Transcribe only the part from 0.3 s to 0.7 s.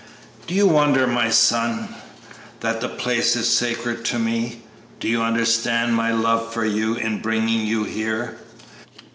Do you